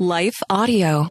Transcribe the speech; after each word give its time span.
Life 0.00 0.42
Audio. 0.50 1.08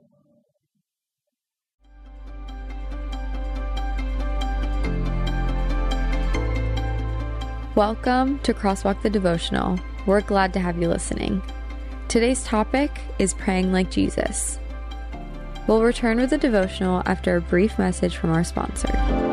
Welcome 7.76 8.40
to 8.40 8.54
Crosswalk 8.54 9.02
the 9.02 9.10
Devotional. 9.10 9.80
We're 10.06 10.20
glad 10.20 10.52
to 10.52 10.60
have 10.60 10.82
you 10.82 10.90
listening. 10.90 11.42
Today's 12.10 12.44
topic 12.44 12.92
is 13.20 13.34
praying 13.34 13.72
like 13.72 13.90
Jesus. 13.90 14.60
We'll 15.66 15.82
return 15.82 16.20
with 16.20 16.32
the 16.32 16.38
devotional 16.38 17.04
after 17.06 17.38
a 17.38 17.42
brief 17.42 17.80
message 17.80 18.18
from 18.18 18.32
our 18.32 18.44
sponsor. 18.44 19.33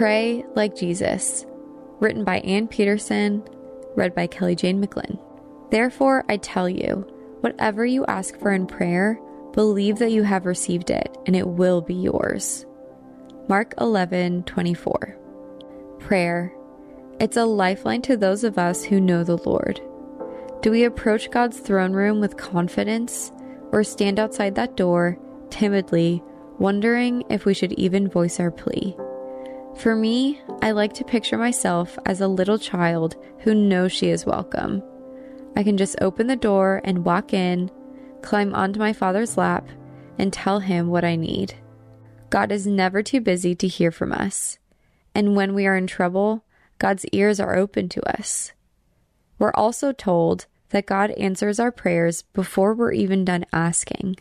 Pray 0.00 0.46
Like 0.54 0.74
Jesus, 0.74 1.44
written 1.98 2.24
by 2.24 2.38
Ann 2.38 2.68
Peterson, 2.68 3.46
read 3.96 4.14
by 4.14 4.26
Kelly 4.28 4.56
Jane 4.56 4.82
McGlynn. 4.82 5.20
Therefore, 5.70 6.24
I 6.26 6.38
tell 6.38 6.70
you, 6.70 7.06
whatever 7.40 7.84
you 7.84 8.06
ask 8.06 8.34
for 8.38 8.50
in 8.50 8.66
prayer, 8.66 9.20
believe 9.52 9.98
that 9.98 10.10
you 10.12 10.22
have 10.22 10.46
received 10.46 10.88
it, 10.88 11.14
and 11.26 11.36
it 11.36 11.46
will 11.46 11.82
be 11.82 11.92
yours. 11.92 12.64
Mark 13.46 13.74
11 13.78 14.44
24. 14.44 15.18
Prayer. 15.98 16.50
It's 17.20 17.36
a 17.36 17.44
lifeline 17.44 18.00
to 18.00 18.16
those 18.16 18.42
of 18.42 18.56
us 18.56 18.82
who 18.82 19.02
know 19.02 19.22
the 19.22 19.36
Lord. 19.36 19.82
Do 20.62 20.70
we 20.70 20.84
approach 20.84 21.30
God's 21.30 21.60
throne 21.60 21.92
room 21.92 22.22
with 22.22 22.38
confidence, 22.38 23.32
or 23.70 23.84
stand 23.84 24.18
outside 24.18 24.54
that 24.54 24.78
door, 24.78 25.18
timidly, 25.50 26.22
wondering 26.58 27.22
if 27.28 27.44
we 27.44 27.52
should 27.52 27.74
even 27.74 28.08
voice 28.08 28.40
our 28.40 28.50
plea? 28.50 28.96
For 29.80 29.96
me, 29.96 30.38
I 30.60 30.72
like 30.72 30.92
to 30.94 31.04
picture 31.04 31.38
myself 31.38 31.98
as 32.04 32.20
a 32.20 32.28
little 32.28 32.58
child 32.58 33.16
who 33.38 33.54
knows 33.54 33.92
she 33.92 34.10
is 34.10 34.26
welcome. 34.26 34.82
I 35.56 35.62
can 35.62 35.78
just 35.78 35.96
open 36.02 36.26
the 36.26 36.36
door 36.36 36.82
and 36.84 37.02
walk 37.02 37.32
in, 37.32 37.70
climb 38.20 38.54
onto 38.54 38.78
my 38.78 38.92
father's 38.92 39.38
lap, 39.38 39.66
and 40.18 40.34
tell 40.34 40.60
him 40.60 40.88
what 40.88 41.02
I 41.02 41.16
need. 41.16 41.54
God 42.28 42.52
is 42.52 42.66
never 42.66 43.02
too 43.02 43.22
busy 43.22 43.54
to 43.54 43.66
hear 43.66 43.90
from 43.90 44.12
us. 44.12 44.58
And 45.14 45.34
when 45.34 45.54
we 45.54 45.66
are 45.66 45.76
in 45.76 45.86
trouble, 45.86 46.44
God's 46.76 47.06
ears 47.06 47.40
are 47.40 47.56
open 47.56 47.88
to 47.88 48.18
us. 48.18 48.52
We're 49.38 49.54
also 49.54 49.92
told 49.92 50.44
that 50.68 50.84
God 50.84 51.10
answers 51.12 51.58
our 51.58 51.72
prayers 51.72 52.20
before 52.34 52.74
we're 52.74 52.92
even 52.92 53.24
done 53.24 53.46
asking. 53.50 54.16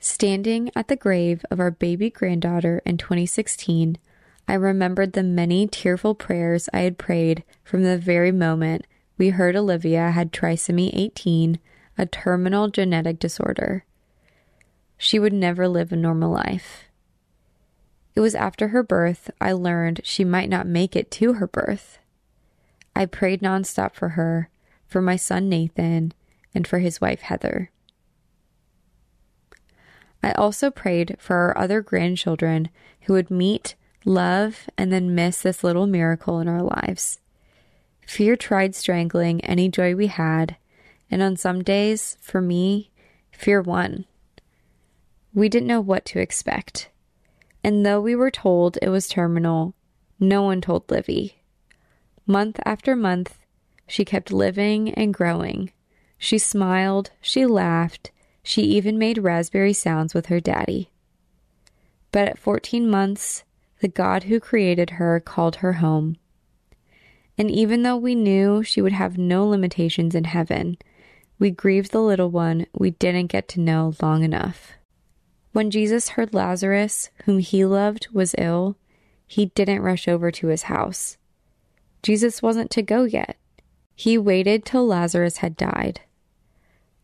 Standing 0.00 0.70
at 0.76 0.88
the 0.88 0.96
grave 0.96 1.46
of 1.50 1.60
our 1.60 1.70
baby 1.70 2.10
granddaughter 2.10 2.82
in 2.84 2.98
2016, 2.98 3.96
I 4.48 4.54
remembered 4.54 5.12
the 5.12 5.22
many 5.22 5.66
tearful 5.66 6.14
prayers 6.14 6.68
I 6.72 6.80
had 6.80 6.98
prayed 6.98 7.42
from 7.64 7.82
the 7.82 7.98
very 7.98 8.30
moment 8.32 8.86
we 9.18 9.30
heard 9.30 9.56
Olivia 9.56 10.10
had 10.10 10.32
trisomy 10.32 10.90
18, 10.92 11.58
a 11.98 12.06
terminal 12.06 12.68
genetic 12.68 13.18
disorder. 13.18 13.84
She 14.98 15.18
would 15.18 15.32
never 15.32 15.66
live 15.68 15.90
a 15.90 15.96
normal 15.96 16.30
life. 16.30 16.84
It 18.14 18.20
was 18.20 18.34
after 18.34 18.68
her 18.68 18.82
birth 18.82 19.30
I 19.40 19.52
learned 19.52 20.00
she 20.04 20.24
might 20.24 20.48
not 20.48 20.66
make 20.66 20.94
it 20.94 21.10
to 21.12 21.34
her 21.34 21.46
birth. 21.46 21.98
I 22.94 23.06
prayed 23.06 23.42
nonstop 23.42 23.94
for 23.94 24.10
her, 24.10 24.48
for 24.86 25.02
my 25.02 25.16
son 25.16 25.48
Nathan, 25.48 26.12
and 26.54 26.66
for 26.66 26.78
his 26.78 27.00
wife 27.00 27.20
Heather. 27.20 27.70
I 30.22 30.32
also 30.32 30.70
prayed 30.70 31.16
for 31.18 31.36
our 31.36 31.58
other 31.58 31.82
grandchildren 31.82 32.70
who 33.02 33.12
would 33.12 33.30
meet 33.30 33.74
love, 34.06 34.70
and 34.78 34.90
then 34.90 35.14
miss 35.14 35.42
this 35.42 35.62
little 35.62 35.86
miracle 35.86 36.40
in 36.40 36.48
our 36.48 36.62
lives. 36.62 37.18
Fear 38.06 38.36
tried 38.36 38.74
strangling 38.74 39.44
any 39.44 39.68
joy 39.68 39.94
we 39.94 40.06
had, 40.06 40.56
and 41.10 41.22
on 41.22 41.36
some 41.36 41.62
days, 41.62 42.16
for 42.20 42.40
me, 42.40 42.90
fear 43.32 43.60
won. 43.60 44.06
We 45.34 45.48
didn't 45.48 45.68
know 45.68 45.80
what 45.80 46.04
to 46.06 46.20
expect. 46.20 46.88
And 47.62 47.84
though 47.84 48.00
we 48.00 48.14
were 48.14 48.30
told 48.30 48.78
it 48.80 48.88
was 48.88 49.08
terminal, 49.08 49.74
no 50.20 50.42
one 50.42 50.60
told 50.60 50.90
Livy. 50.90 51.42
Month 52.26 52.60
after 52.64 52.96
month, 52.96 53.38
she 53.88 54.04
kept 54.04 54.32
living 54.32 54.94
and 54.94 55.12
growing. 55.12 55.72
She 56.16 56.38
smiled, 56.38 57.10
she 57.20 57.44
laughed, 57.44 58.12
she 58.42 58.62
even 58.62 58.98
made 58.98 59.18
raspberry 59.18 59.72
sounds 59.72 60.14
with 60.14 60.26
her 60.26 60.40
daddy. 60.40 60.90
But 62.12 62.28
at 62.28 62.38
14 62.38 62.88
months, 62.88 63.44
the 63.80 63.88
God 63.88 64.24
who 64.24 64.40
created 64.40 64.90
her 64.90 65.20
called 65.20 65.56
her 65.56 65.74
home. 65.74 66.16
And 67.38 67.50
even 67.50 67.82
though 67.82 67.96
we 67.96 68.14
knew 68.14 68.62
she 68.62 68.80
would 68.80 68.92
have 68.92 69.18
no 69.18 69.46
limitations 69.46 70.14
in 70.14 70.24
heaven, 70.24 70.78
we 71.38 71.50
grieved 71.50 71.92
the 71.92 72.00
little 72.00 72.30
one 72.30 72.66
we 72.72 72.92
didn't 72.92 73.26
get 73.26 73.48
to 73.48 73.60
know 73.60 73.92
long 74.00 74.22
enough. 74.22 74.72
When 75.52 75.70
Jesus 75.70 76.10
heard 76.10 76.34
Lazarus, 76.34 77.10
whom 77.24 77.38
he 77.38 77.64
loved, 77.64 78.08
was 78.12 78.34
ill, 78.38 78.76
he 79.26 79.46
didn't 79.46 79.82
rush 79.82 80.08
over 80.08 80.30
to 80.30 80.46
his 80.48 80.64
house. 80.64 81.18
Jesus 82.02 82.42
wasn't 82.42 82.70
to 82.70 82.82
go 82.82 83.04
yet. 83.04 83.36
He 83.94 84.18
waited 84.18 84.64
till 84.64 84.86
Lazarus 84.86 85.38
had 85.38 85.56
died. 85.56 86.00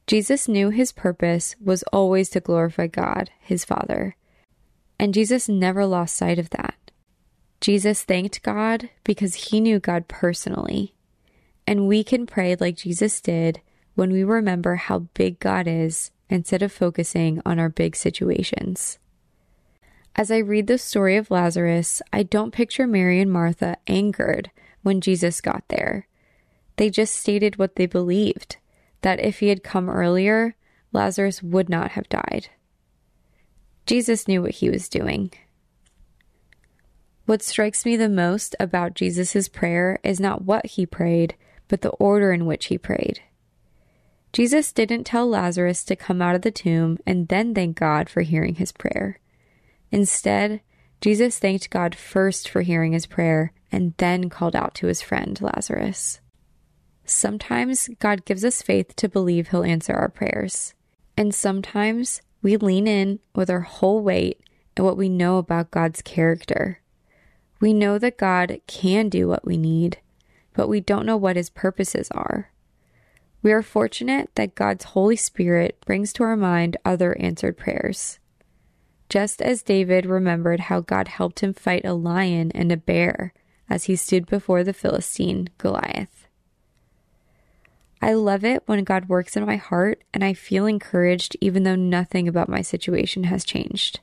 Jesus 0.07 0.49
knew 0.49 0.71
his 0.71 0.93
purpose 0.93 1.57
was 1.63 1.83
always 1.85 2.29
to 2.31 2.41
glorify 2.41 2.87
God, 2.87 3.31
his 3.41 3.65
Father, 3.65 4.17
and 5.03 5.13
Jesus 5.13 5.49
never 5.49 5.85
lost 5.85 6.15
sight 6.15 6.39
of 6.39 6.51
that. 6.51 6.93
Jesus 7.61 8.05
thanked 8.05 8.41
God 8.45 8.89
because 9.03 9.35
he 9.35 9.61
knew 9.61 9.81
God 9.81 10.07
personally. 10.07 10.95
And 11.67 11.89
we 11.89 12.05
can 12.05 12.25
pray 12.25 12.55
like 12.55 12.77
Jesus 12.77 13.21
did 13.21 13.61
when 13.97 14.13
we 14.13 14.23
remember 14.23 14.77
how 14.77 15.01
big 15.13 15.41
God 15.41 15.67
is 15.67 16.13
instead 16.31 16.63
of 16.63 16.71
focusing 16.71 17.43
on 17.45 17.59
our 17.59 17.69
big 17.69 17.97
situations. 17.97 19.01
As 20.15 20.31
I 20.31 20.37
read 20.37 20.69
the 20.69 20.79
story 20.79 21.17
of 21.17 21.33
Lazarus, 21.33 22.01
I 22.13 22.23
don't 22.23 22.53
picture 22.53 22.87
Mary 22.87 23.21
and 23.21 23.33
Martha 23.33 23.79
angered 23.89 24.53
when 24.83 25.01
Jesus 25.01 25.41
got 25.41 25.65
there. 25.67 26.07
They 26.77 26.91
just 26.91 27.17
stated 27.17 27.57
what 27.57 27.75
they 27.75 27.87
believed 27.87 28.59
that 29.01 29.19
if 29.19 29.41
he 29.41 29.49
had 29.49 29.65
come 29.65 29.91
earlier, 29.91 30.55
Lazarus 30.93 31.43
would 31.43 31.69
not 31.69 31.91
have 31.93 32.09
died. 32.09 32.51
Jesus 33.87 34.29
knew 34.29 34.43
what 34.43 34.53
he 34.53 34.71
was 34.71 34.89
doing. 34.89 35.33
What 37.27 37.43
strikes 37.43 37.85
me 37.85 37.97
the 37.97 38.09
most 38.09 38.57
about 38.59 38.95
Jesus' 38.95 39.49
prayer 39.49 39.99
is 40.03 40.21
not 40.21 40.43
what 40.45 40.67
he 40.67 40.87
prayed, 40.87 41.35
but 41.69 41.83
the 41.83 41.91
order 41.91 42.33
in 42.33 42.47
which 42.47 42.67
he 42.67 42.79
prayed. 42.79 43.21
Jesus 44.33 44.73
didn't 44.73 45.05
tell 45.05 45.29
Lazarus 45.29 45.85
to 45.85 45.97
come 45.97 46.23
out 46.23 46.35
of 46.35 46.43
the 46.43 46.51
tomb 46.51 46.99
and 47.07 47.29
then 47.29 47.55
thank 47.55 47.79
God 47.79 48.09
for 48.09 48.23
hearing 48.23 48.55
his 48.57 48.73
prayer. 48.73 49.21
Instead, 49.91 50.63
Jesus 51.01 51.39
thanked 51.39 51.69
God 51.71 51.95
first 51.95 52.49
for 52.49 52.63
hearing 52.63 52.93
his 52.93 53.07
prayer 53.07 53.53
and 53.71 53.95
then 53.99 54.31
called 54.31 54.57
out 54.57 54.75
to 54.77 54.87
his 54.87 55.03
friend 55.03 55.39
Lazarus. 55.41 56.21
Sometimes 57.05 57.89
God 57.99 58.25
gives 58.25 58.45
us 58.45 58.63
faith 58.63 58.97
to 58.97 59.09
believe 59.09 59.49
he'll 59.49 59.65
answer 59.65 59.93
our 59.93 60.09
prayers, 60.09 60.75
and 61.17 61.35
sometimes 61.35 62.23
we 62.43 62.57
lean 62.57 62.87
in 62.87 63.21
with 63.35 63.49
our 63.49 63.61
whole 63.61 64.03
weight 64.03 64.41
and 64.77 64.85
what 64.85 64.97
we 64.97 65.09
know 65.09 65.39
about 65.39 65.71
God's 65.71 66.03
character. 66.03 66.81
We 67.61 67.73
know 67.73 67.99
that 67.99 68.19
God 68.19 68.61
can 68.67 69.09
do 69.09 69.29
what 69.29 69.47
we 69.47 69.57
need, 69.57 69.99
but 70.53 70.69
we 70.69 70.81
don't 70.81 71.07
know 71.07 71.17
what 71.17 71.37
his 71.37 71.51
purposes 71.51 72.11
are. 72.11 72.51
We 73.43 73.53
are 73.53 73.63
fortunate 73.63 74.31
that 74.35 74.55
God's 74.55 74.85
Holy 74.85 75.17
Spirit 75.17 75.83
brings 75.87 76.13
to 76.15 76.25
our 76.25 76.37
mind 76.37 76.77
other 76.85 77.17
answered 77.19 77.57
prayers. 77.57 78.19
Just 79.09 79.43
as 79.43 79.63
David 79.63 80.07
remembered 80.07 80.61
how 80.61 80.81
God 80.81 81.09
helped 81.09 81.41
him 81.41 81.53
fight 81.53 81.85
a 81.85 81.93
lion 81.93 82.51
and 82.53 82.73
a 82.73 82.77
bear 82.77 83.35
as 83.69 83.85
he 83.85 83.97
stood 83.97 84.27
before 84.27 84.65
the 84.65 84.73
Philistine 84.73 85.49
Goliath. 85.59 86.22
I 88.05 88.15
love 88.15 88.45
it 88.45 88.65
when 88.67 88.83
God 88.83 89.09
works 89.09 89.37
in 89.37 89.47
my 89.47 89.55
heart 89.55 90.03
and 90.13 90.25
I 90.25 90.35
feel 90.35 90.67
encouraged 90.67 91.37
even 91.41 91.63
though 91.63 91.77
nothing 91.77 92.27
about 92.27 92.49
my 92.49 92.61
situation 92.61 93.25
has 93.25 93.45
changed. 93.45 94.01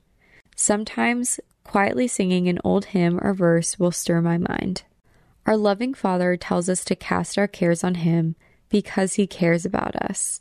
Sometimes 0.55 1.41
quietly 1.65 2.07
singing 2.07 2.47
an 2.47 2.59
old 2.63 2.85
hymn 2.85 3.19
or 3.21 3.33
verse 3.33 3.77
will 3.77 3.91
stir 3.91 4.21
my 4.21 4.37
mind. 4.37 4.83
Our 5.45 5.57
loving 5.57 5.93
Father 5.93 6.37
tells 6.37 6.69
us 6.69 6.85
to 6.85 6.95
cast 6.95 7.37
our 7.37 7.47
cares 7.47 7.83
on 7.83 7.95
Him 7.95 8.35
because 8.69 9.15
He 9.15 9.27
cares 9.27 9.65
about 9.65 9.97
us. 9.97 10.39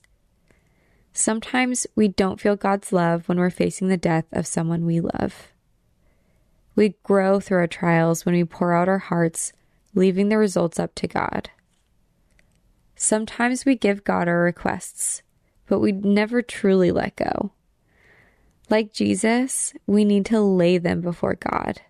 Sometimes 1.12 1.84
we 1.96 2.06
don't 2.06 2.40
feel 2.40 2.54
God's 2.54 2.92
love 2.92 3.28
when 3.28 3.38
we're 3.38 3.50
facing 3.50 3.88
the 3.88 3.96
death 3.96 4.26
of 4.30 4.46
someone 4.46 4.86
we 4.86 5.00
love. 5.00 5.48
We 6.76 6.94
grow 7.02 7.40
through 7.40 7.58
our 7.58 7.66
trials 7.66 8.24
when 8.24 8.36
we 8.36 8.44
pour 8.44 8.72
out 8.72 8.88
our 8.88 8.98
hearts, 8.98 9.52
leaving 9.94 10.28
the 10.28 10.38
results 10.38 10.78
up 10.78 10.94
to 10.94 11.08
God. 11.08 11.50
Sometimes 13.08 13.64
we 13.64 13.74
give 13.74 14.04
God 14.04 14.28
our 14.28 14.40
requests, 14.40 15.22
but 15.66 15.78
we 15.78 15.92
never 15.92 16.42
truly 16.42 16.92
let 16.92 17.16
go. 17.16 17.52
Like 18.68 18.92
Jesus, 18.92 19.72
we 19.86 20.04
need 20.04 20.26
to 20.26 20.42
lay 20.42 20.76
them 20.76 21.00
before 21.00 21.34
God. 21.36 21.80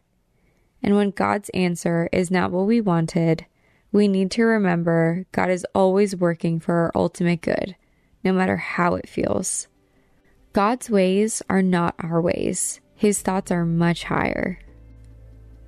And 0.81 0.95
when 0.95 1.11
God's 1.11 1.49
answer 1.49 2.09
is 2.13 2.31
not 2.31 2.53
what 2.53 2.67
we 2.69 2.81
wanted, 2.81 3.47
we 3.91 4.07
need 4.07 4.31
to 4.31 4.45
remember 4.45 5.27
God 5.33 5.51
is 5.51 5.67
always 5.75 6.15
working 6.15 6.61
for 6.61 6.75
our 6.75 6.93
ultimate 6.95 7.41
good, 7.41 7.75
no 8.23 8.33
matter 8.33 8.57
how 8.57 8.95
it 8.95 9.09
feels. 9.09 9.67
God's 10.53 10.89
ways 10.89 11.43
are 11.51 11.63
not 11.63 11.97
our 11.99 12.21
ways, 12.21 12.81
His 12.95 13.23
thoughts 13.23 13.51
are 13.51 13.65
much 13.65 14.05
higher. 14.05 14.61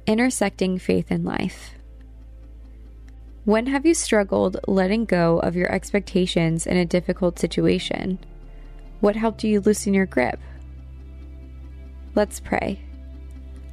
Intersecting 0.07 0.79
faith 0.79 1.11
and 1.11 1.25
life. 1.25 1.73
When 3.51 3.67
have 3.67 3.85
you 3.85 3.95
struggled 3.95 4.59
letting 4.69 5.07
go 5.07 5.41
of 5.41 5.57
your 5.57 5.73
expectations 5.73 6.69
in 6.69 6.77
a 6.77 6.85
difficult 6.85 7.41
situation? 7.41 8.21
What 9.01 9.17
helped 9.17 9.43
you 9.43 9.61
loosen 9.61 9.93
your 9.93 10.07
grip? 10.07 10.39
Let's 12.15 12.39
pray. 12.39 12.81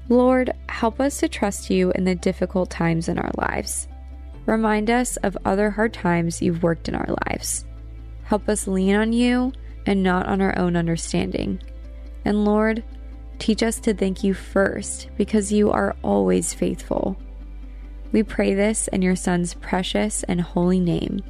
Lord, 0.09 0.51
help 0.67 0.99
us 0.99 1.19
to 1.19 1.29
trust 1.29 1.69
you 1.69 1.91
in 1.91 2.05
the 2.05 2.15
difficult 2.15 2.71
times 2.71 3.07
in 3.07 3.19
our 3.19 3.29
lives. 3.37 3.87
Remind 4.47 4.89
us 4.89 5.15
of 5.17 5.37
other 5.45 5.69
hard 5.69 5.93
times 5.93 6.41
you've 6.41 6.63
worked 6.63 6.87
in 6.87 6.95
our 6.95 7.15
lives. 7.27 7.63
Help 8.23 8.49
us 8.49 8.67
lean 8.67 8.95
on 8.95 9.13
you 9.13 9.53
and 9.85 10.01
not 10.01 10.25
on 10.25 10.41
our 10.41 10.57
own 10.57 10.75
understanding. 10.75 11.61
And 12.25 12.45
Lord, 12.45 12.83
teach 13.37 13.61
us 13.61 13.79
to 13.81 13.93
thank 13.93 14.23
you 14.23 14.33
first 14.33 15.09
because 15.17 15.51
you 15.51 15.69
are 15.69 15.95
always 16.01 16.51
faithful. 16.51 17.15
We 18.11 18.23
pray 18.23 18.53
this 18.53 18.87
in 18.89 19.01
your 19.01 19.15
Son's 19.15 19.53
precious 19.53 20.23
and 20.23 20.39
holy 20.39 20.79
name. 20.79 21.21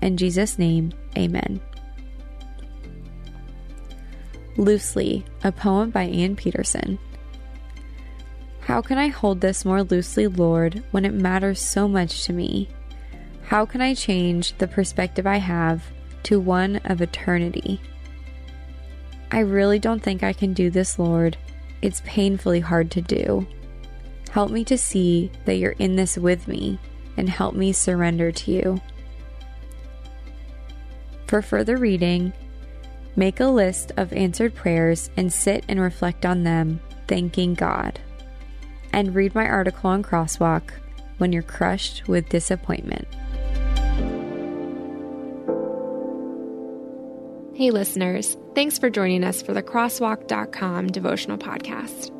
In 0.00 0.16
Jesus' 0.16 0.58
name, 0.58 0.92
amen. 1.16 1.60
Loosely, 4.56 5.24
a 5.44 5.52
poem 5.52 5.90
by 5.90 6.04
Ann 6.04 6.36
Peterson. 6.36 6.98
How 8.60 8.80
can 8.80 8.98
I 8.98 9.08
hold 9.08 9.40
this 9.40 9.64
more 9.64 9.82
loosely, 9.82 10.26
Lord, 10.26 10.82
when 10.90 11.04
it 11.04 11.12
matters 11.12 11.60
so 11.60 11.88
much 11.88 12.24
to 12.24 12.32
me? 12.32 12.68
How 13.42 13.66
can 13.66 13.80
I 13.80 13.94
change 13.94 14.56
the 14.58 14.68
perspective 14.68 15.26
I 15.26 15.38
have 15.38 15.82
to 16.24 16.38
one 16.38 16.76
of 16.84 17.00
eternity? 17.00 17.80
I 19.32 19.40
really 19.40 19.78
don't 19.78 20.02
think 20.02 20.22
I 20.22 20.32
can 20.32 20.52
do 20.52 20.70
this, 20.70 20.98
Lord. 20.98 21.36
It's 21.82 22.02
painfully 22.04 22.60
hard 22.60 22.90
to 22.92 23.02
do. 23.02 23.46
Help 24.30 24.50
me 24.50 24.64
to 24.64 24.78
see 24.78 25.30
that 25.44 25.56
you're 25.56 25.72
in 25.72 25.96
this 25.96 26.16
with 26.16 26.46
me 26.46 26.78
and 27.16 27.28
help 27.28 27.54
me 27.54 27.72
surrender 27.72 28.30
to 28.30 28.52
you. 28.52 28.80
For 31.26 31.42
further 31.42 31.76
reading, 31.76 32.32
make 33.16 33.40
a 33.40 33.46
list 33.46 33.92
of 33.96 34.12
answered 34.12 34.54
prayers 34.54 35.10
and 35.16 35.32
sit 35.32 35.64
and 35.68 35.80
reflect 35.80 36.24
on 36.24 36.44
them, 36.44 36.80
thanking 37.08 37.54
God. 37.54 38.00
And 38.92 39.14
read 39.14 39.34
my 39.34 39.46
article 39.46 39.90
on 39.90 40.02
Crosswalk 40.02 40.70
when 41.18 41.32
you're 41.32 41.42
crushed 41.42 42.08
with 42.08 42.28
disappointment. 42.28 43.06
Hey, 47.54 47.70
listeners, 47.70 48.36
thanks 48.54 48.78
for 48.78 48.88
joining 48.88 49.22
us 49.22 49.42
for 49.42 49.52
the 49.52 49.62
Crosswalk.com 49.62 50.86
devotional 50.88 51.36
podcast. 51.36 52.10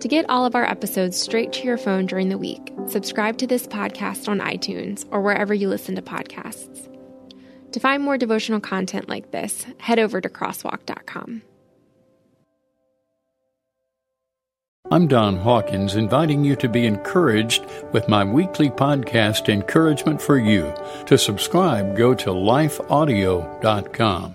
To 0.00 0.08
get 0.08 0.30
all 0.30 0.46
of 0.46 0.54
our 0.54 0.64
episodes 0.64 1.20
straight 1.20 1.52
to 1.54 1.64
your 1.64 1.76
phone 1.76 2.06
during 2.06 2.28
the 2.28 2.38
week, 2.38 2.72
subscribe 2.86 3.36
to 3.38 3.48
this 3.48 3.66
podcast 3.66 4.28
on 4.28 4.38
iTunes 4.38 5.04
or 5.10 5.20
wherever 5.20 5.52
you 5.52 5.68
listen 5.68 5.96
to 5.96 6.02
podcasts. 6.02 6.88
To 7.72 7.80
find 7.80 8.02
more 8.02 8.16
devotional 8.16 8.60
content 8.60 9.08
like 9.08 9.32
this, 9.32 9.66
head 9.78 9.98
over 9.98 10.20
to 10.20 10.28
crosswalk.com. 10.28 11.42
I'm 14.90 15.08
Don 15.08 15.36
Hawkins, 15.36 15.96
inviting 15.96 16.44
you 16.44 16.56
to 16.56 16.68
be 16.68 16.86
encouraged 16.86 17.66
with 17.92 18.08
my 18.08 18.24
weekly 18.24 18.70
podcast, 18.70 19.52
Encouragement 19.52 20.22
for 20.22 20.38
You. 20.38 20.72
To 21.06 21.18
subscribe, 21.18 21.94
go 21.94 22.14
to 22.14 22.30
lifeaudio.com. 22.30 24.34